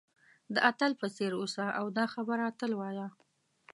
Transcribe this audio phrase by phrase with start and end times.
[0.53, 3.07] د اتل په څېر اوسه او دا خبره تل وایه.